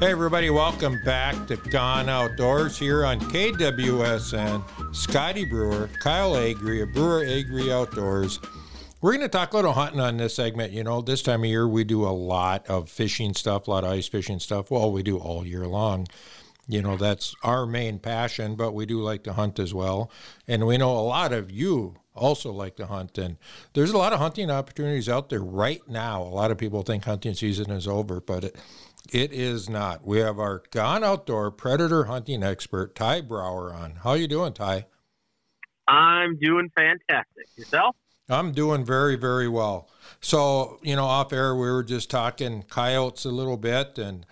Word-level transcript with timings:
Hey, 0.00 0.12
everybody, 0.12 0.48
welcome 0.48 1.02
back 1.04 1.48
to 1.48 1.56
Gone 1.56 2.08
Outdoors 2.08 2.78
here 2.78 3.04
on 3.04 3.18
KWSN. 3.18 4.94
Scotty 4.94 5.44
Brewer, 5.44 5.90
Kyle 5.98 6.36
Agri 6.36 6.82
of 6.82 6.92
Brewer 6.92 7.24
Agri 7.24 7.72
Outdoors. 7.72 8.38
We're 9.00 9.10
going 9.10 9.22
to 9.22 9.28
talk 9.28 9.54
a 9.54 9.56
little 9.56 9.72
hunting 9.72 9.98
on 9.98 10.16
this 10.16 10.36
segment. 10.36 10.72
You 10.72 10.84
know, 10.84 11.00
this 11.00 11.20
time 11.20 11.42
of 11.42 11.50
year, 11.50 11.66
we 11.66 11.82
do 11.82 12.04
a 12.04 12.14
lot 12.14 12.64
of 12.68 12.88
fishing 12.88 13.34
stuff, 13.34 13.66
a 13.66 13.72
lot 13.72 13.82
of 13.82 13.90
ice 13.90 14.06
fishing 14.06 14.38
stuff. 14.38 14.70
Well, 14.70 14.92
we 14.92 15.02
do 15.02 15.18
all 15.18 15.44
year 15.44 15.66
long. 15.66 16.06
You 16.70 16.82
know, 16.82 16.98
that's 16.98 17.34
our 17.42 17.64
main 17.64 17.98
passion, 17.98 18.54
but 18.54 18.72
we 18.72 18.84
do 18.84 19.00
like 19.00 19.24
to 19.24 19.32
hunt 19.32 19.58
as 19.58 19.72
well. 19.72 20.10
And 20.46 20.66
we 20.66 20.76
know 20.76 20.90
a 20.90 21.00
lot 21.00 21.32
of 21.32 21.50
you 21.50 21.96
also 22.14 22.52
like 22.52 22.76
to 22.76 22.86
hunt. 22.86 23.16
And 23.16 23.38
there's 23.72 23.90
a 23.90 23.96
lot 23.96 24.12
of 24.12 24.18
hunting 24.18 24.50
opportunities 24.50 25.08
out 25.08 25.30
there 25.30 25.42
right 25.42 25.80
now. 25.88 26.22
A 26.22 26.24
lot 26.24 26.50
of 26.50 26.58
people 26.58 26.82
think 26.82 27.04
hunting 27.04 27.32
season 27.32 27.70
is 27.70 27.88
over, 27.88 28.20
but 28.20 28.44
it, 28.44 28.56
it 29.10 29.32
is 29.32 29.70
not. 29.70 30.06
We 30.06 30.18
have 30.18 30.38
our 30.38 30.62
Gone 30.70 31.02
Outdoor 31.02 31.50
predator 31.50 32.04
hunting 32.04 32.42
expert, 32.42 32.94
Ty 32.94 33.22
Brower, 33.22 33.72
on. 33.72 34.00
How 34.02 34.12
you 34.12 34.28
doing, 34.28 34.52
Ty? 34.52 34.86
I'm 35.88 36.38
doing 36.38 36.70
fantastic. 36.76 37.46
Yourself? 37.56 37.96
I'm 38.28 38.52
doing 38.52 38.84
very, 38.84 39.16
very 39.16 39.48
well. 39.48 39.88
So, 40.20 40.78
you 40.82 40.96
know, 40.96 41.06
off 41.06 41.32
air, 41.32 41.54
we 41.54 41.70
were 41.70 41.82
just 41.82 42.10
talking 42.10 42.62
coyotes 42.64 43.24
a 43.24 43.30
little 43.30 43.56
bit 43.56 43.96
and 43.96 44.26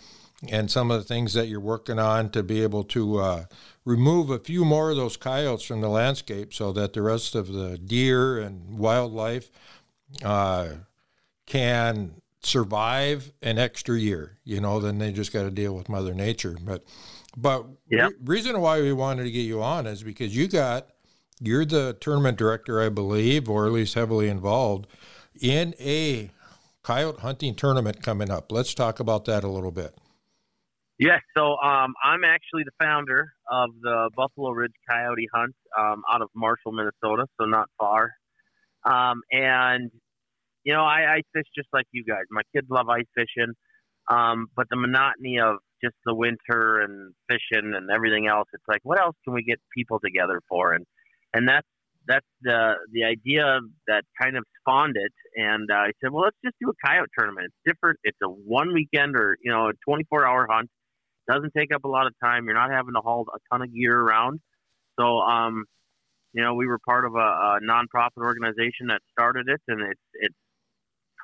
and 0.49 0.71
some 0.71 0.91
of 0.91 0.99
the 0.99 1.05
things 1.07 1.33
that 1.35 1.49
you're 1.49 1.61
working 1.61 1.99
on 1.99 2.31
to 2.31 2.43
be 2.43 2.63
able 2.63 2.85
to 2.85 3.19
uh, 3.19 3.45
remove 3.85 4.31
a 4.31 4.39
few 4.39 4.65
more 4.65 4.91
of 4.91 4.97
those 4.97 5.17
coyotes 5.17 5.65
from 5.65 5.81
the 5.81 5.89
landscape 5.89 6.53
so 6.53 6.73
that 6.73 6.93
the 6.93 7.03
rest 7.03 7.35
of 7.35 7.53
the 7.53 7.79
deer 7.79 8.39
and 8.39 8.79
wildlife 8.79 9.51
uh, 10.23 10.69
can 11.47 12.21
survive 12.43 13.33
an 13.43 13.59
extra 13.59 13.99
year, 13.99 14.39
you 14.45 14.61
know, 14.61 14.79
then 14.81 14.99
they 14.99 15.13
just 15.13 15.33
got 15.33 15.43
to 15.43 15.51
deal 15.51 15.75
with 15.75 15.89
Mother 15.89 16.15
Nature. 16.15 16.57
But, 16.63 16.85
but 17.37 17.67
yep. 17.91 18.11
re- 18.11 18.37
reason 18.37 18.61
why 18.61 18.81
we 18.81 18.93
wanted 18.93 19.25
to 19.25 19.31
get 19.31 19.41
you 19.41 19.63
on 19.63 19.87
is 19.87 20.03
because 20.03 20.37
you 20.37 20.49
got, 20.49 20.89
you're 21.41 21.65
the 21.65 21.97
tournament 22.01 22.39
director, 22.39 22.81
I 22.81 22.89
believe, 22.89 23.49
or 23.49 23.67
at 23.67 23.73
least 23.73 23.95
heavily 23.95 24.29
involved 24.29 24.87
in 25.41 25.75
a 25.81 26.31
coyote 26.83 27.21
hunting 27.21 27.55
tournament 27.55 28.03
coming 28.03 28.31
up. 28.31 28.53
Let's 28.53 28.75
talk 28.75 29.01
about 29.01 29.25
that 29.25 29.43
a 29.43 29.49
little 29.49 29.73
bit. 29.73 29.97
Yes, 30.99 31.21
so 31.37 31.59
um, 31.59 31.93
I'm 32.03 32.25
actually 32.25 32.65
the 32.65 32.73
founder 32.81 33.31
of 33.51 33.71
the 33.83 34.11
Buffalo 34.17 34.51
Ridge 34.51 34.73
Coyote 34.89 35.29
Hunt 35.35 35.55
um, 35.79 36.03
out 36.11 36.23
of 36.23 36.29
Marshall, 36.35 36.73
Minnesota, 36.73 37.27
so 37.39 37.47
not 37.47 37.69
far. 37.79 38.13
Um, 38.85 39.21
and 39.31 39.91
you 40.65 40.73
know, 40.73 40.83
I 40.85 41.17
ice 41.17 41.25
fish 41.35 41.45
just 41.55 41.69
like 41.73 41.85
you 41.93 42.03
guys. 42.05 42.25
My 42.31 42.43
kids 42.55 42.67
love 42.71 42.89
ice 42.89 43.05
fishing, 43.15 43.53
um, 44.09 44.47
but 44.57 44.67
the 44.71 44.77
monotony 44.77 45.39
of 45.39 45.59
just 45.85 45.95
the 46.07 46.15
winter 46.15 46.81
and 46.81 47.13
fishing 47.29 47.75
and 47.75 47.91
everything 47.91 48.27
else, 48.27 48.49
it's 48.55 48.65
like, 48.67 48.81
what 48.83 48.99
else 48.99 49.15
can 49.25 49.35
we 49.35 49.43
get 49.43 49.61
people 49.77 50.01
together 50.03 50.41
for? 50.49 50.73
And 50.73 50.87
and 51.35 51.47
that's 51.47 51.69
that's 52.09 52.27
the 52.43 52.75
the 52.93 53.05
idea 53.05 53.61
that 53.87 54.05
kind 54.21 54.37
of 54.37 54.45
spawned 54.61 54.97
it. 54.97 55.13
And 55.37 55.71
uh, 55.71 55.75
I 55.75 55.91
said, 56.03 56.11
well, 56.11 56.25
let's 56.25 56.37
just 56.45 56.57
do 56.61 56.71
a 56.71 56.87
coyote 56.87 57.11
tournament. 57.19 57.49
It's 57.49 57.75
different. 57.75 57.99
It's 58.03 58.19
a 58.23 58.29
one 58.29 58.73
weekend 58.73 59.15
or 59.15 59.37
you 59.43 59.53
know 59.53 59.69
a 59.69 59.73
24 59.85 60.27
hour 60.27 60.47
hunt. 60.51 60.71
Doesn't 61.29 61.53
take 61.57 61.75
up 61.75 61.85
a 61.85 61.89
lot 61.89 62.07
of 62.07 62.15
time. 62.23 62.45
You're 62.45 62.55
not 62.55 62.71
having 62.71 62.95
to 62.95 63.01
haul 63.01 63.27
a 63.35 63.39
ton 63.51 63.63
of 63.63 63.73
gear 63.73 63.99
around. 63.99 64.41
So, 64.99 65.19
um, 65.19 65.65
you 66.33 66.43
know, 66.43 66.55
we 66.55 66.67
were 66.67 66.79
part 66.79 67.05
of 67.05 67.15
a, 67.15 67.19
a 67.19 67.59
nonprofit 67.63 68.19
organization 68.19 68.89
that 68.89 69.01
started 69.11 69.49
it, 69.49 69.61
and 69.69 69.81
it's 69.81 70.01
it's 70.15 70.35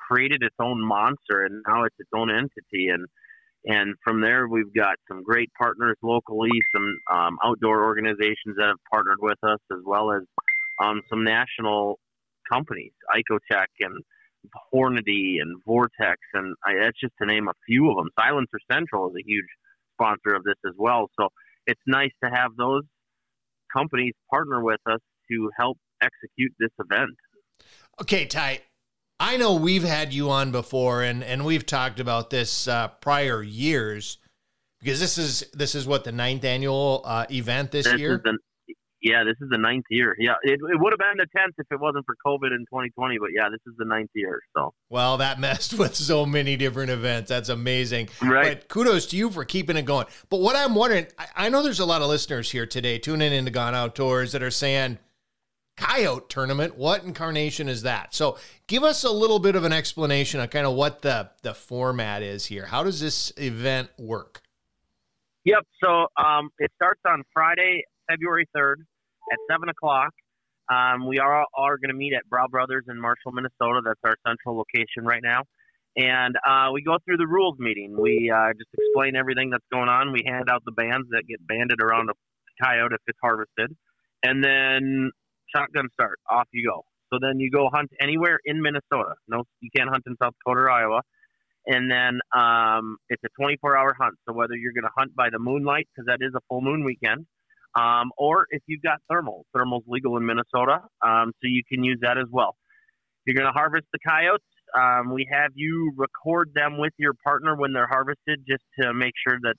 created 0.07 0.43
its 0.43 0.55
own 0.59 0.81
monster, 0.83 1.45
and 1.45 1.63
now 1.67 1.83
it's 1.83 1.95
its 1.99 2.09
own 2.13 2.29
entity. 2.29 2.89
And 2.89 3.05
and 3.65 3.95
from 4.03 4.21
there, 4.21 4.47
we've 4.47 4.73
got 4.73 4.95
some 5.07 5.23
great 5.23 5.49
partners 5.57 5.97
locally, 6.03 6.51
some 6.75 6.97
um, 7.11 7.37
outdoor 7.43 7.85
organizations 7.85 8.57
that 8.57 8.67
have 8.67 8.77
partnered 8.91 9.19
with 9.21 9.37
us, 9.43 9.59
as 9.71 9.79
well 9.85 10.11
as 10.11 10.23
um, 10.83 11.01
some 11.09 11.23
national 11.23 11.99
companies, 12.51 12.91
Icotec 13.15 13.67
and 13.79 14.03
Hornady 14.73 15.41
and 15.41 15.61
Vortex, 15.65 16.19
and 16.33 16.55
I, 16.65 16.75
that's 16.81 16.99
just 16.99 17.13
to 17.21 17.25
name 17.25 17.47
a 17.47 17.53
few 17.65 17.89
of 17.89 17.95
them. 17.95 18.09
Silencer 18.19 18.59
Central 18.69 19.09
is 19.09 19.15
a 19.15 19.23
huge 19.25 19.45
sponsor 19.93 20.35
of 20.35 20.43
this 20.43 20.55
as 20.65 20.73
well. 20.77 21.09
So 21.19 21.29
it's 21.67 21.81
nice 21.87 22.11
to 22.23 22.29
have 22.29 22.51
those 22.57 22.83
companies 23.75 24.13
partner 24.29 24.63
with 24.63 24.79
us 24.85 24.99
to 25.31 25.49
help 25.57 25.77
execute 26.01 26.53
this 26.59 26.71
event. 26.79 27.15
Okay, 28.01 28.25
Ty. 28.25 28.61
I 29.19 29.37
know 29.37 29.55
we've 29.55 29.83
had 29.83 30.13
you 30.13 30.31
on 30.31 30.51
before, 30.51 31.03
and 31.03 31.23
and 31.23 31.45
we've 31.45 31.65
talked 31.65 31.99
about 31.99 32.29
this 32.29 32.67
uh, 32.67 32.89
prior 32.89 33.41
years 33.41 34.17
because 34.79 34.99
this 34.99 35.17
is 35.17 35.45
this 35.53 35.75
is 35.75 35.87
what 35.87 36.03
the 36.03 36.11
ninth 36.11 36.43
annual 36.43 37.01
uh, 37.05 37.25
event 37.31 37.71
this, 37.71 37.85
this 37.85 37.99
year. 37.99 38.21
The, 38.23 38.37
yeah, 39.03 39.25
this 39.25 39.35
is 39.41 39.49
the 39.49 39.57
ninth 39.57 39.85
year. 39.89 40.15
Yeah, 40.17 40.35
it, 40.43 40.53
it 40.53 40.79
would 40.79 40.93
have 40.93 40.99
been 40.99 41.17
the 41.17 41.27
tenth 41.37 41.55
if 41.57 41.67
it 41.69 41.79
wasn't 41.79 42.05
for 42.05 42.15
COVID 42.25 42.55
in 42.55 42.59
2020. 42.61 43.17
But 43.19 43.29
yeah, 43.35 43.49
this 43.49 43.59
is 43.67 43.73
the 43.77 43.85
ninth 43.85 44.09
year. 44.15 44.39
So 44.55 44.73
well, 44.89 45.17
that 45.17 45.39
messed 45.41 45.77
with 45.77 45.93
so 45.93 46.25
many 46.25 46.55
different 46.55 46.89
events. 46.89 47.29
That's 47.29 47.49
amazing. 47.49 48.09
Right. 48.21 48.59
But 48.59 48.69
kudos 48.69 49.07
to 49.07 49.17
you 49.17 49.29
for 49.29 49.43
keeping 49.43 49.75
it 49.75 49.83
going. 49.83 50.07
But 50.29 50.39
what 50.39 50.55
I'm 50.55 50.73
wondering, 50.73 51.07
I, 51.19 51.27
I 51.35 51.49
know 51.49 51.61
there's 51.61 51.81
a 51.81 51.85
lot 51.85 52.01
of 52.01 52.07
listeners 52.07 52.49
here 52.49 52.65
today 52.65 52.97
tuning 52.97 53.33
into 53.33 53.51
Gone 53.51 53.75
Outdoors 53.75 54.31
that 54.31 54.41
are 54.41 54.51
saying 54.51 54.99
coyote 55.75 56.29
tournament. 56.29 56.77
What 56.77 57.03
incarnation 57.03 57.67
is 57.67 57.81
that? 57.81 58.15
So 58.15 58.37
give 58.67 58.83
us 58.83 59.03
a 59.03 59.11
little 59.11 59.39
bit 59.39 59.57
of 59.57 59.65
an 59.65 59.73
explanation 59.73 60.39
on 60.39 60.47
kind 60.47 60.65
of 60.65 60.75
what 60.75 61.01
the, 61.01 61.29
the 61.41 61.53
format 61.53 62.23
is 62.23 62.45
here. 62.45 62.65
How 62.65 62.83
does 62.83 63.01
this 63.01 63.33
event 63.35 63.89
work? 63.97 64.41
Yep. 65.43 65.67
So 65.83 66.07
um, 66.15 66.51
it 66.57 66.71
starts 66.75 67.01
on 67.05 67.23
Friday, 67.33 67.83
February 68.07 68.47
3rd 68.55 68.85
at 69.31 69.39
7 69.49 69.69
o'clock. 69.69 70.11
Um, 70.71 71.07
we 71.07 71.19
are, 71.19 71.45
are 71.55 71.77
going 71.77 71.89
to 71.89 71.95
meet 71.95 72.13
at 72.13 72.23
Brau 72.29 72.47
Brothers 72.49 72.85
in 72.89 72.99
Marshall, 72.99 73.31
Minnesota. 73.33 73.81
That's 73.83 73.99
our 74.03 74.15
central 74.25 74.57
location 74.57 75.03
right 75.03 75.21
now. 75.21 75.43
And 75.95 76.35
uh, 76.47 76.71
we 76.73 76.81
go 76.81 76.97
through 77.05 77.17
the 77.17 77.27
rules 77.27 77.57
meeting. 77.59 77.95
We 77.99 78.31
uh, 78.33 78.53
just 78.53 78.69
explain 78.73 79.15
everything 79.15 79.51
that's 79.51 79.65
going 79.71 79.89
on. 79.89 80.11
We 80.11 80.23
hand 80.25 80.49
out 80.49 80.63
the 80.65 80.71
bands 80.71 81.07
that 81.11 81.23
get 81.27 81.45
banded 81.45 81.81
around 81.81 82.09
a 82.09 82.13
coyote 82.63 82.93
if 82.93 83.01
it's 83.05 83.19
harvested. 83.21 83.75
And 84.23 84.43
then 84.43 85.11
shotgun 85.53 85.89
start, 85.93 86.17
off 86.29 86.47
you 86.51 86.67
go. 86.67 86.83
So 87.11 87.19
then 87.21 87.39
you 87.39 87.51
go 87.51 87.69
hunt 87.71 87.91
anywhere 88.01 88.39
in 88.43 88.61
Minnesota. 88.61 89.13
No, 89.27 89.43
you 89.59 89.69
can't 89.75 89.89
hunt 89.89 90.03
in 90.07 90.15
South 90.21 90.33
Dakota 90.39 90.61
or 90.61 90.71
Iowa. 90.71 91.01
And 91.67 91.91
then 91.91 92.19
um, 92.35 92.97
it's 93.09 93.23
a 93.23 93.29
24 93.39 93.77
hour 93.77 93.95
hunt. 93.99 94.15
So 94.27 94.33
whether 94.33 94.55
you're 94.55 94.73
going 94.73 94.83
to 94.83 94.95
hunt 94.97 95.15
by 95.15 95.29
the 95.31 95.39
moonlight, 95.39 95.87
because 95.93 96.07
that 96.07 96.25
is 96.25 96.33
a 96.35 96.41
full 96.49 96.61
moon 96.61 96.83
weekend, 96.83 97.27
um, 97.75 98.11
or 98.17 98.47
if 98.49 98.61
you've 98.67 98.81
got 98.81 98.99
thermal, 99.09 99.45
thermal's 99.53 99.83
legal 99.87 100.17
in 100.17 100.25
Minnesota, 100.25 100.81
um, 101.05 101.31
so 101.41 101.43
you 101.47 101.63
can 101.67 101.83
use 101.83 101.99
that 102.01 102.17
as 102.17 102.27
well. 102.31 102.55
If 103.25 103.33
you're 103.33 103.41
going 103.41 103.51
to 103.51 103.57
harvest 103.57 103.85
the 103.93 103.99
coyotes. 104.05 104.43
Um, 104.75 105.13
we 105.13 105.27
have 105.31 105.51
you 105.53 105.93
record 105.95 106.51
them 106.55 106.79
with 106.79 106.93
your 106.97 107.13
partner 107.23 107.55
when 107.55 107.73
they're 107.73 107.87
harvested, 107.87 108.43
just 108.47 108.63
to 108.79 108.91
make 108.91 109.13
sure 109.27 109.37
that 109.43 109.53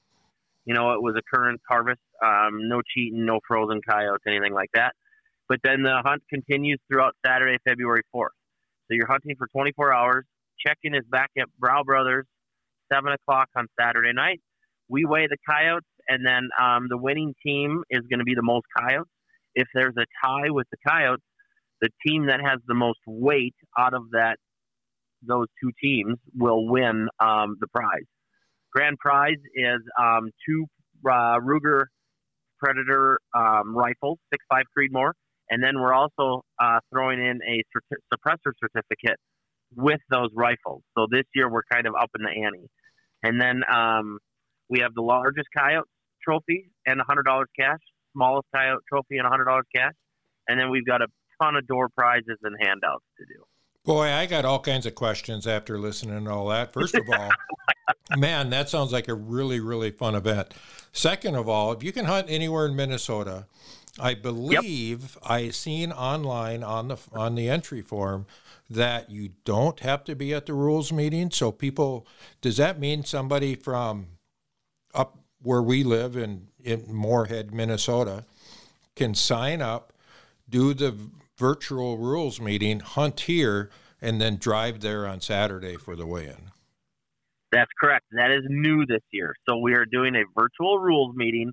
you 0.65 0.75
know 0.75 0.93
it 0.93 1.03
was 1.03 1.15
a 1.17 1.23
current 1.33 1.61
harvest. 1.69 2.01
Um, 2.25 2.69
no 2.69 2.83
cheating, 2.95 3.25
no 3.25 3.39
frozen 3.47 3.81
coyotes, 3.89 4.23
anything 4.27 4.53
like 4.53 4.71
that. 4.75 4.93
But 5.49 5.61
then 5.63 5.83
the 5.83 6.03
hunt 6.05 6.23
continues 6.29 6.81
throughout 6.89 7.15
Saturday, 7.25 7.59
February 7.67 8.03
4th. 8.15 8.35
So 8.89 8.95
you're 8.95 9.07
hunting 9.07 9.37
for 9.37 9.47
24 9.49 9.93
hours. 9.93 10.25
Check-in 10.67 10.95
is 10.95 11.05
back 11.11 11.31
at 11.39 11.47
Brau 11.63 11.85
Brothers, 11.85 12.27
7 12.93 13.13
o'clock 13.13 13.49
on 13.57 13.67
Saturday 13.79 14.13
night. 14.13 14.41
We 14.89 15.05
weigh 15.05 15.27
the 15.27 15.37
coyotes, 15.49 15.87
and 16.09 16.27
then 16.27 16.49
um, 16.61 16.87
the 16.89 16.99
winning 16.99 17.35
team 17.45 17.83
is 17.91 18.03
going 18.11 18.19
to 18.19 18.25
be 18.25 18.35
the 18.35 18.43
most 18.43 18.67
coyotes. 18.79 19.11
If 19.55 19.69
there's 19.75 19.95
a 19.97 20.07
tie 20.25 20.51
with 20.51 20.67
the 20.71 20.79
coyotes, 20.87 21.23
the 21.81 21.91
team 22.07 22.27
that 22.27 22.41
has 22.41 22.61
the 22.67 22.75
most 22.75 22.99
weight 23.07 23.55
out 23.79 23.95
of 23.95 24.03
that 24.13 24.37
those 25.27 25.47
two 25.63 25.71
teams 25.83 26.19
will 26.37 26.69
win 26.69 27.09
um, 27.19 27.57
the 27.61 27.67
prize. 27.69 28.05
Grand 28.73 28.99
prize 28.99 29.39
is 29.55 29.81
um, 30.01 30.31
two 30.47 30.67
uh, 31.09 31.39
Ruger 31.39 31.85
Predator 32.59 33.19
um, 33.35 33.75
rifles, 33.77 34.19
six 34.33 34.45
five 34.51 34.65
Creedmoor, 34.77 35.13
and 35.51 35.63
then 35.63 35.81
we're 35.81 35.95
also 35.95 36.43
uh, 36.61 36.81
throwing 36.93 37.21
in 37.21 37.41
a 37.49 37.63
cert- 37.75 37.99
suppressor 38.13 38.53
certificate 38.63 39.19
with 39.77 40.01
those 40.11 40.31
rifles. 40.35 40.83
So 40.97 41.07
this 41.11 41.25
year 41.35 41.51
we're 41.51 41.65
kind 41.71 41.87
of 41.87 41.95
up 42.01 42.11
in 42.19 42.25
the 42.25 42.45
ante. 42.45 42.69
And 43.23 43.41
then 43.41 43.63
um, 43.73 44.19
we 44.69 44.81
have 44.81 44.95
the 44.95 45.03
largest 45.03 45.49
coyote 45.57 45.89
trophy 46.25 46.71
and 46.87 47.01
a 47.01 47.05
$100 47.05 47.45
cash, 47.59 47.81
smallest 48.13 48.47
coyote 48.55 48.83
trophy 48.89 49.19
and 49.19 49.27
a 49.27 49.31
$100 49.31 49.63
cash. 49.75 49.93
And 50.49 50.59
then 50.59 50.71
we've 50.71 50.87
got 50.87 51.03
a 51.03 51.07
ton 51.43 51.57
of 51.57 51.67
door 51.67 51.89
prizes 51.89 52.39
and 52.43 52.57
handouts 52.61 53.05
to 53.19 53.25
do. 53.27 53.43
Boy, 53.85 54.09
I 54.09 54.25
got 54.27 54.47
all 54.47 54.61
kinds 54.61 54.87
of 54.87 54.95
questions 54.95 55.47
after 55.47 55.79
listening 55.79 56.25
to 56.25 56.31
all 56.31 56.49
that. 56.49 56.73
First 56.73 56.95
of 56.95 57.03
all, 57.09 57.31
man, 58.17 58.49
that 58.51 58.71
sounds 58.71 58.93
like 58.93 59.09
a 59.09 59.15
really, 59.15 59.61
really 59.61 59.91
fun 59.91 60.15
event. 60.15 60.55
Second 60.93 61.35
of 61.35 61.49
all, 61.49 61.73
if 61.73 61.83
you 61.83 61.93
can 61.93 62.07
hunt 62.07 62.29
anywhere 62.31 62.65
in 62.65 62.77
Minnesota, 62.77 63.47
I 64.01 64.15
believe 64.15 65.19
yep. 65.23 65.31
I 65.31 65.51
seen 65.51 65.93
online 65.93 66.63
on 66.63 66.89
the 66.89 66.97
on 67.13 67.35
the 67.35 67.49
entry 67.49 67.83
form 67.83 68.27
that 68.69 69.11
you 69.11 69.31
don't 69.45 69.81
have 69.81 70.05
to 70.05 70.17
be 70.17 70.33
at 70.33 70.47
the 70.47 70.55
rules 70.55 70.93
meeting. 70.93 71.31
So 71.31 71.53
people, 71.53 72.07
does 72.41 72.57
that 72.57 72.81
mean 72.81 73.05
somebody 73.05 73.55
from 73.55 74.07
up 74.95 75.19
where 75.45 75.63
we 75.63 75.85
live 75.85 76.17
in, 76.17 76.49
in 76.63 76.85
Moorhead, 76.89 77.55
Minnesota, 77.55 78.25
can 78.97 79.15
sign 79.15 79.63
up, 79.63 79.93
do 80.49 80.75
the 80.75 80.95
virtual 81.37 81.99
rules 81.99 82.41
meeting, 82.41 82.81
hunt 82.81 83.21
here, 83.21 83.71
and 84.01 84.21
then 84.21 84.37
drive 84.37 84.81
there 84.81 85.07
on 85.07 85.21
Saturday 85.21 85.77
for 85.77 85.95
the 85.95 86.07
weigh 86.07 86.27
in. 86.27 86.51
That's 87.53 87.71
correct. 87.81 88.07
That 88.13 88.31
is 88.31 88.43
new 88.49 88.85
this 88.85 89.03
year. 89.13 89.35
So 89.49 89.59
we 89.59 89.75
are 89.75 89.87
doing 89.87 90.17
a 90.17 90.25
virtual 90.35 90.81
rules 90.81 91.15
meeting 91.15 91.53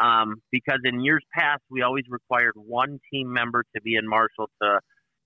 um, 0.00 0.36
because 0.52 0.78
in 0.84 1.00
years 1.00 1.24
past 1.36 1.62
we 1.70 1.82
always 1.82 2.04
required 2.08 2.52
one 2.54 3.00
team 3.12 3.32
member 3.32 3.64
to 3.74 3.82
be 3.82 3.96
in 3.96 4.08
Marshall 4.08 4.48
to 4.62 4.80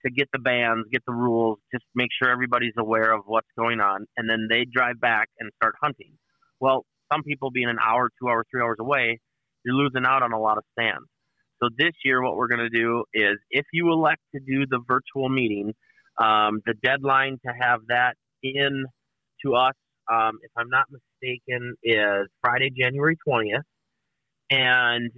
to 0.04 0.10
get 0.10 0.28
the 0.34 0.38
bands, 0.38 0.86
get 0.92 1.02
the 1.06 1.14
rules, 1.14 1.58
just 1.72 1.84
make 1.94 2.10
sure 2.18 2.30
everybody's 2.30 2.74
aware 2.76 3.10
of 3.10 3.22
what's 3.24 3.48
going 3.56 3.80
on, 3.80 4.04
and 4.18 4.28
then 4.28 4.48
they 4.50 4.66
drive 4.70 5.00
back 5.00 5.30
and 5.38 5.50
start 5.56 5.74
hunting. 5.82 6.12
Well, 6.60 6.84
some 7.12 7.22
people 7.22 7.50
being 7.50 7.68
an 7.68 7.78
hour, 7.84 8.10
two 8.20 8.28
hours, 8.28 8.44
three 8.50 8.62
hours 8.62 8.76
away, 8.80 9.20
you're 9.64 9.74
losing 9.74 10.04
out 10.06 10.22
on 10.22 10.32
a 10.32 10.38
lot 10.38 10.58
of 10.58 10.64
stands. 10.78 11.06
So 11.62 11.68
this 11.76 11.92
year, 12.04 12.22
what 12.22 12.36
we're 12.36 12.48
going 12.48 12.68
to 12.70 12.70
do 12.70 13.04
is, 13.14 13.36
if 13.50 13.64
you 13.72 13.90
elect 13.92 14.20
to 14.34 14.40
do 14.40 14.66
the 14.68 14.80
virtual 14.86 15.28
meeting, 15.28 15.72
um, 16.18 16.60
the 16.66 16.74
deadline 16.82 17.38
to 17.46 17.52
have 17.58 17.80
that 17.88 18.14
in 18.42 18.84
to 19.44 19.54
us, 19.54 19.74
um, 20.12 20.38
if 20.42 20.50
I'm 20.56 20.68
not 20.68 20.84
mistaken, 20.90 21.74
is 21.82 22.28
Friday, 22.42 22.70
January 22.78 23.16
20th, 23.26 23.62
and 24.50 25.10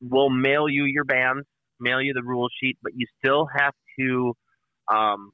we'll 0.00 0.30
mail 0.30 0.68
you 0.68 0.84
your 0.84 1.04
bands, 1.04 1.46
mail 1.78 2.00
you 2.00 2.14
the 2.14 2.22
rule 2.22 2.48
sheet, 2.62 2.78
but 2.82 2.92
you 2.94 3.06
still 3.22 3.46
have 3.54 3.74
to 3.98 4.32
um, 4.90 5.30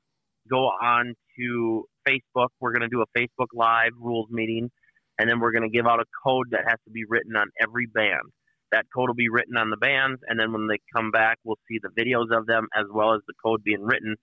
go 0.51 0.67
on 0.67 1.15
to 1.39 1.85
Facebook. 2.09 2.49
We're 2.61 2.73
going 2.73 2.83
to 2.83 2.89
do 2.89 3.03
a 3.03 3.19
Facebook 3.19 3.49
Live 3.55 3.93
rules 4.01 4.29
meeting, 4.31 4.71
and 5.19 5.29
then 5.29 5.41
we're 5.41 5.53
going 5.53 5.63
to 5.63 5.75
give 5.75 5.87
out 5.87 6.01
a 6.01 6.05
code 6.25 6.49
that 6.51 6.65
has 6.67 6.79
to 6.85 6.91
be 6.91 7.05
written 7.09 7.37
on 7.37 7.49
every 7.61 7.87
band. 7.87 8.23
That 8.73 8.87
code 8.95 9.09
will 9.09 9.15
be 9.15 9.29
written 9.29 9.57
on 9.57 9.71
the 9.71 9.77
bands, 9.77 10.21
and 10.29 10.39
then 10.39 10.53
when 10.53 10.67
they 10.67 10.79
come 10.95 11.11
back, 11.11 11.39
we'll 11.45 11.59
see 11.69 11.79
the 11.81 11.89
videos 11.89 12.37
of 12.37 12.47
them 12.47 12.67
as 12.77 12.85
well 12.93 13.15
as 13.15 13.21
the 13.27 13.35
code 13.45 13.63
being 13.63 13.83
written. 13.83 14.17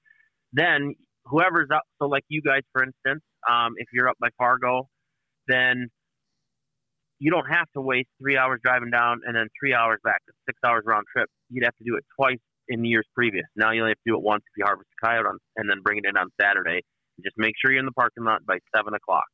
Then 0.52 0.94
whoever's 1.26 1.70
up, 1.74 1.84
so 2.02 2.08
like 2.08 2.24
you 2.28 2.42
guys, 2.42 2.62
for 2.72 2.84
instance, 2.84 3.24
um, 3.50 3.74
if 3.78 3.88
you're 3.94 4.10
up 4.10 4.18
by 4.20 4.30
Fargo, 4.38 4.90
then 5.48 5.88
you 7.20 7.32
don't 7.32 7.50
have 7.50 7.68
to 7.74 7.82
waste 7.82 8.10
three 8.22 8.38
hours 8.38 8.60
driving 8.64 8.92
down 8.92 9.22
and 9.26 9.36
then 9.36 9.48
three 9.60 9.74
hours 9.74 10.00
back. 10.04 10.20
It's 10.28 10.38
six 10.46 10.60
hours 10.66 10.84
round 10.86 11.06
trip. 11.16 11.30
You'd 11.50 11.64
have 11.64 11.76
to 11.78 11.84
do 11.86 11.96
it 11.96 12.04
twice 12.20 12.40
in 12.68 12.84
years 12.84 13.06
previous. 13.16 13.46
Now 13.56 13.72
you 13.72 13.82
only 13.82 13.92
have 13.92 14.04
to 14.06 14.12
do 14.12 14.18
it 14.18 14.22
once 14.22 14.44
if 14.46 14.58
you 14.58 14.66
harvest 14.66 14.90
a 15.02 15.06
coyote 15.06 15.26
on, 15.26 15.38
and 15.56 15.70
then 15.70 15.78
bring 15.84 15.98
it 15.98 16.06
in 16.06 16.18
on 16.18 16.28
Saturday. 16.40 16.82
Just 17.24 17.36
make 17.38 17.54
sure 17.62 17.72
you're 17.72 17.80
in 17.80 17.86
the 17.86 17.92
parking 17.92 18.24
lot 18.24 18.46
by 18.46 18.58
seven 18.76 18.94
o'clock. 18.94 19.26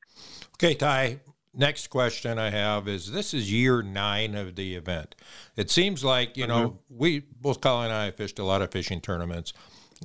Okay, 0.55 0.75
Ty. 0.75 1.19
Next 1.53 1.87
question 1.87 2.37
I 2.37 2.51
have 2.51 2.87
is 2.87 3.11
this 3.11 3.33
is 3.33 3.51
year 3.51 3.81
nine 3.81 4.35
of 4.35 4.55
the 4.55 4.75
event. 4.75 5.15
It 5.55 5.71
seems 5.71 6.03
like, 6.03 6.37
you 6.37 6.45
know, 6.45 6.69
mm-hmm. 6.69 6.97
we 6.97 7.19
both 7.41 7.59
Colin 7.59 7.85
and 7.85 7.93
I 7.93 8.11
fished 8.11 8.37
a 8.37 8.43
lot 8.43 8.61
of 8.61 8.71
fishing 8.71 9.01
tournaments, 9.01 9.53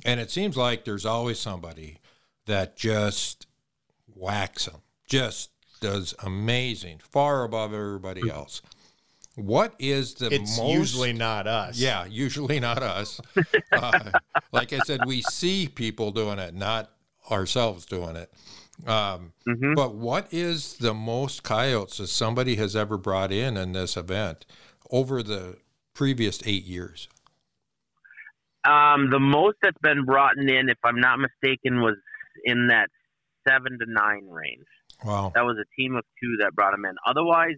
and 0.03 0.19
it 0.19 0.31
seems 0.31 0.57
like 0.57 0.85
there's 0.85 1.05
always 1.05 1.39
somebody 1.39 1.99
that 2.47 2.75
just 2.75 3.45
whacks 4.07 4.65
them, 4.65 4.81
just 5.07 5.51
does 5.81 6.15
amazing, 6.23 6.99
far 7.09 7.43
above 7.43 7.73
everybody 7.73 8.21
mm-hmm. 8.21 8.31
else. 8.31 8.61
What 9.35 9.75
is 9.79 10.15
the 10.15 10.33
it's 10.33 10.57
most? 10.57 10.73
usually 10.73 11.13
not 11.13 11.45
us. 11.45 11.77
Yeah, 11.77 12.05
usually 12.05 12.59
not 12.59 12.81
us. 12.81 13.19
uh, 13.71 14.11
like 14.51 14.71
I 14.73 14.79
said, 14.79 15.01
we 15.05 15.21
see 15.21 15.67
people 15.67 16.11
doing 16.11 16.39
it, 16.39 16.55
not 16.55 16.91
ourselves 17.29 17.85
doing 17.85 18.15
it. 18.15 18.31
Um, 18.85 19.33
mm-hmm. 19.47 19.73
But 19.73 19.95
what 19.95 20.27
is 20.31 20.77
the 20.77 20.93
most 20.93 21.43
coyotes 21.43 21.97
that 21.97 22.07
somebody 22.07 22.55
has 22.55 22.75
ever 22.75 22.97
brought 22.97 23.31
in 23.31 23.57
in 23.57 23.71
this 23.71 23.95
event 23.95 24.45
over 24.91 25.23
the 25.23 25.57
previous 25.93 26.41
eight 26.45 26.65
years? 26.65 27.07
Um, 28.65 29.09
the 29.11 29.19
most 29.19 29.57
that's 29.61 29.77
been 29.81 30.05
brought 30.05 30.37
in, 30.37 30.69
if 30.69 30.77
I'm 30.83 30.99
not 30.99 31.19
mistaken, 31.19 31.81
was 31.81 31.95
in 32.43 32.67
that 32.67 32.89
seven 33.47 33.77
to 33.79 33.85
nine 33.87 34.27
range. 34.27 34.65
Wow. 35.03 35.31
That 35.35 35.45
was 35.45 35.57
a 35.57 35.81
team 35.81 35.95
of 35.95 36.03
two 36.21 36.37
that 36.41 36.53
brought 36.53 36.71
them 36.71 36.85
in. 36.85 36.95
Otherwise, 37.05 37.55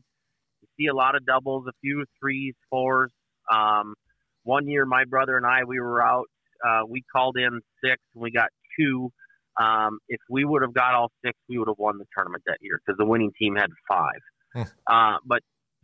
you 0.62 0.68
see 0.78 0.88
a 0.88 0.96
lot 0.96 1.16
of 1.16 1.26
doubles, 1.26 1.66
a 1.68 1.72
few 1.82 2.06
threes, 2.20 2.56
fours. 2.70 3.12
Um, 3.52 3.96
one 4.44 4.68
year, 4.68 4.86
my 4.86 5.06
brother 5.06 5.38
and 5.38 5.46
I, 5.46 5.64
we 5.66 5.80
were 5.80 6.02
out. 6.02 6.26
Uh, 6.66 6.82
we 6.88 7.04
called 7.12 7.38
in 7.38 7.62
six, 7.84 8.02
and 8.14 8.22
we 8.22 8.32
got 8.32 8.50
two. 8.78 9.12
Um, 9.60 10.00
if 10.08 10.20
we 10.30 10.46
would 10.46 10.62
have 10.62 10.74
got 10.74 10.94
all 10.94 11.12
six, 11.26 11.38
we 11.50 11.58
would 11.58 11.68
have 11.68 11.80
won 11.80 11.98
the 11.98 12.06
tournament 12.16 12.44
that 12.46 12.58
year 12.62 12.80
because 12.86 12.98
the 12.98 13.06
winning 13.06 13.32
team 13.40 13.56
had 13.56 13.70
five. 13.90 14.22
Hmm. 14.54 14.62
uh, 14.88 15.18
but 15.26 15.42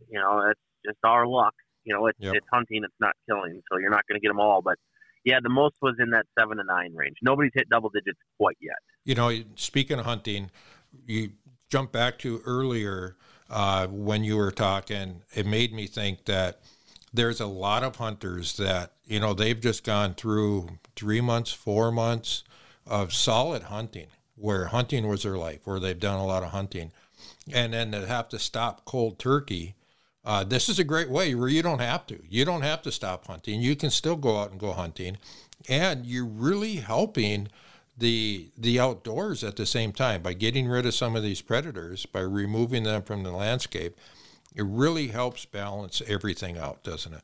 you 0.08 0.18
know, 0.18 0.48
it's 0.50 0.60
just 0.84 0.98
our 1.04 1.26
luck. 1.26 1.54
You 1.84 1.94
know, 1.94 2.06
it's 2.06 2.18
yep. 2.18 2.34
it's 2.34 2.46
hunting, 2.52 2.82
it's 2.84 2.94
not 3.00 3.12
killing, 3.28 3.60
so 3.70 3.78
you're 3.78 3.90
not 3.90 4.06
going 4.08 4.18
to 4.18 4.22
get 4.22 4.28
them 4.28 4.40
all. 4.40 4.62
But 4.62 4.76
yeah, 5.24 5.38
the 5.42 5.50
most 5.50 5.76
was 5.82 5.96
in 5.98 6.10
that 6.10 6.26
seven 6.38 6.58
to 6.58 6.64
nine 6.64 6.94
range. 6.94 7.16
Nobody's 7.22 7.52
hit 7.54 7.68
double 7.68 7.90
digits 7.90 8.18
quite 8.38 8.56
yet. 8.60 8.76
You 9.04 9.14
know, 9.14 9.30
speaking 9.56 9.98
of 9.98 10.06
hunting, 10.06 10.50
you 11.06 11.32
jump 11.68 11.92
back 11.92 12.18
to 12.20 12.40
earlier 12.46 13.16
uh, 13.50 13.86
when 13.88 14.24
you 14.24 14.36
were 14.36 14.50
talking, 14.50 15.22
it 15.34 15.46
made 15.46 15.72
me 15.72 15.86
think 15.86 16.24
that 16.24 16.60
there's 17.12 17.40
a 17.40 17.46
lot 17.46 17.84
of 17.84 17.96
hunters 17.96 18.56
that, 18.56 18.92
you 19.06 19.20
know, 19.20 19.34
they've 19.34 19.60
just 19.60 19.84
gone 19.84 20.14
through 20.14 20.78
three 20.96 21.20
months, 21.20 21.52
four 21.52 21.92
months 21.92 22.44
of 22.86 23.12
solid 23.12 23.64
hunting, 23.64 24.06
where 24.36 24.66
hunting 24.66 25.08
was 25.08 25.22
their 25.22 25.36
life, 25.36 25.60
where 25.64 25.80
they've 25.80 25.98
done 25.98 26.18
a 26.18 26.26
lot 26.26 26.42
of 26.42 26.50
hunting. 26.50 26.92
And 27.52 27.72
then 27.72 27.92
to 27.92 28.06
have 28.06 28.28
to 28.30 28.38
stop 28.38 28.84
cold 28.84 29.18
turkey. 29.18 29.74
Uh, 30.24 30.42
this 30.42 30.70
is 30.70 30.78
a 30.78 30.84
great 30.84 31.10
way 31.10 31.34
where 31.34 31.48
you 31.48 31.62
don't 31.62 31.80
have 31.80 32.06
to. 32.06 32.18
You 32.28 32.46
don't 32.46 32.62
have 32.62 32.80
to 32.82 32.92
stop 32.92 33.26
hunting. 33.26 33.60
You 33.60 33.76
can 33.76 33.90
still 33.90 34.16
go 34.16 34.38
out 34.38 34.50
and 34.50 34.58
go 34.58 34.72
hunting. 34.72 35.18
And 35.68 36.06
you're 36.06 36.24
really 36.24 36.76
helping 36.76 37.48
the 37.96 38.50
the 38.58 38.80
outdoors 38.80 39.44
at 39.44 39.56
the 39.56 39.66
same 39.66 39.92
time 39.92 40.22
by 40.22 40.32
getting 40.32 40.66
rid 40.66 40.86
of 40.86 40.94
some 40.94 41.14
of 41.14 41.22
these 41.22 41.40
predators 41.40 42.06
by 42.06 42.20
removing 42.20 42.82
them 42.82 43.02
from 43.02 43.22
the 43.22 43.30
landscape 43.30 43.96
it 44.54 44.64
really 44.64 45.08
helps 45.08 45.44
balance 45.44 46.02
everything 46.06 46.58
out 46.58 46.82
doesn't 46.82 47.12
it 47.14 47.22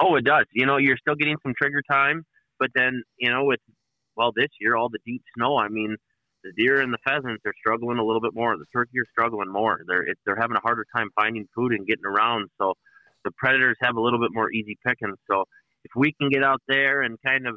oh 0.00 0.14
it 0.14 0.24
does 0.24 0.44
you 0.52 0.64
know 0.64 0.76
you're 0.76 0.96
still 0.96 1.16
getting 1.16 1.36
some 1.42 1.52
trigger 1.58 1.82
time 1.90 2.24
but 2.60 2.70
then 2.74 3.02
you 3.18 3.30
know 3.30 3.44
with 3.44 3.60
well 4.18 4.32
this 4.36 4.50
year 4.60 4.76
all 4.76 4.90
the 4.90 4.98
deep 5.06 5.22
snow 5.34 5.56
i 5.56 5.68
mean 5.68 5.96
the 6.44 6.52
deer 6.56 6.80
and 6.80 6.92
the 6.92 6.98
pheasants 7.06 7.42
are 7.46 7.54
struggling 7.58 7.98
a 7.98 8.04
little 8.04 8.20
bit 8.20 8.34
more 8.34 8.56
the 8.58 8.66
turkey 8.72 8.98
are 8.98 9.06
struggling 9.10 9.50
more 9.50 9.80
they're 9.86 10.02
it, 10.02 10.18
they're 10.26 10.36
having 10.36 10.56
a 10.56 10.60
harder 10.60 10.84
time 10.94 11.08
finding 11.16 11.46
food 11.54 11.72
and 11.72 11.86
getting 11.86 12.04
around 12.04 12.50
so 12.60 12.74
the 13.24 13.30
predators 13.38 13.76
have 13.80 13.96
a 13.96 14.00
little 14.00 14.20
bit 14.20 14.30
more 14.32 14.52
easy 14.52 14.76
picking 14.86 15.14
so 15.30 15.44
if 15.84 15.92
we 15.96 16.12
can 16.20 16.28
get 16.28 16.42
out 16.42 16.60
there 16.68 17.02
and 17.02 17.16
kind 17.24 17.46
of 17.46 17.56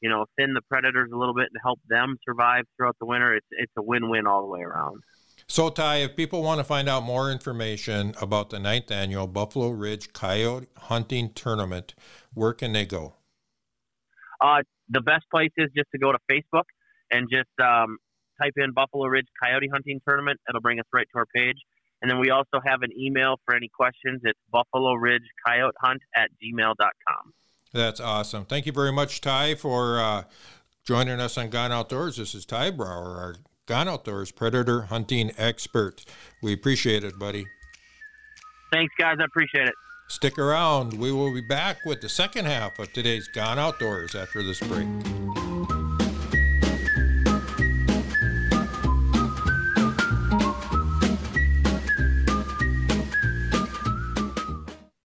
you 0.00 0.08
know, 0.08 0.26
thin 0.36 0.54
the 0.54 0.62
predators 0.62 1.10
a 1.12 1.16
little 1.16 1.34
bit 1.34 1.48
and 1.52 1.60
help 1.62 1.80
them 1.88 2.16
survive 2.24 2.64
throughout 2.76 2.96
the 3.00 3.06
winter, 3.06 3.34
it's 3.34 3.46
it's 3.50 3.72
a 3.76 3.82
win-win 3.82 4.26
all 4.26 4.42
the 4.42 4.48
way 4.48 4.60
around. 4.60 5.02
So, 5.46 5.70
Ty, 5.70 5.96
if 5.96 6.16
people 6.16 6.42
want 6.42 6.58
to 6.58 6.64
find 6.64 6.88
out 6.88 7.02
more 7.02 7.30
information 7.30 8.14
about 8.20 8.50
the 8.50 8.58
ninth 8.58 8.90
annual 8.90 9.26
Buffalo 9.26 9.70
Ridge 9.70 10.12
Coyote 10.12 10.66
Hunting 10.76 11.32
Tournament, 11.32 11.94
where 12.34 12.52
can 12.52 12.72
they 12.72 12.84
go? 12.84 13.14
Uh, 14.40 14.62
the 14.88 15.00
best 15.00 15.24
place 15.30 15.50
is 15.56 15.68
just 15.76 15.88
to 15.92 15.98
go 15.98 16.12
to 16.12 16.18
Facebook 16.30 16.64
and 17.10 17.28
just 17.30 17.48
um, 17.62 17.98
type 18.40 18.54
in 18.56 18.72
Buffalo 18.72 19.06
Ridge 19.06 19.26
Coyote 19.42 19.68
Hunting 19.72 20.00
Tournament. 20.06 20.40
It'll 20.48 20.60
bring 20.60 20.78
us 20.78 20.86
right 20.92 21.06
to 21.12 21.18
our 21.18 21.26
page. 21.34 21.56
And 22.00 22.10
then 22.10 22.18
we 22.18 22.30
also 22.30 22.60
have 22.64 22.82
an 22.82 22.90
email 22.96 23.36
for 23.44 23.54
any 23.54 23.68
questions. 23.68 24.20
It's 24.24 24.38
Buffalo 24.52 24.94
Ridge 24.94 25.24
Coyote 25.46 25.74
Hunt 25.82 26.00
at 26.16 26.30
gmail.com. 26.42 27.32
That's 27.72 28.00
awesome. 28.00 28.44
Thank 28.44 28.66
you 28.66 28.72
very 28.72 28.92
much, 28.92 29.20
Ty, 29.20 29.56
for 29.56 29.98
uh, 30.00 30.22
joining 30.84 31.20
us 31.20 31.36
on 31.36 31.50
Gone 31.50 31.72
Outdoors. 31.72 32.16
This 32.16 32.34
is 32.34 32.46
Ty 32.46 32.70
Brower, 32.70 33.16
our 33.16 33.34
Gone 33.66 33.88
Outdoors 33.88 34.30
predator 34.30 34.82
hunting 34.82 35.32
expert. 35.36 36.04
We 36.42 36.52
appreciate 36.52 37.04
it, 37.04 37.18
buddy. 37.18 37.46
Thanks, 38.72 38.94
guys. 38.98 39.16
I 39.20 39.24
appreciate 39.24 39.68
it. 39.68 39.74
Stick 40.10 40.38
around. 40.38 40.94
We 40.94 41.12
will 41.12 41.34
be 41.34 41.42
back 41.42 41.84
with 41.84 42.00
the 42.00 42.08
second 42.08 42.46
half 42.46 42.78
of 42.78 42.90
today's 42.94 43.28
Gone 43.28 43.58
Outdoors 43.58 44.14
after 44.14 44.42
this 44.42 44.58
break. 44.58 44.88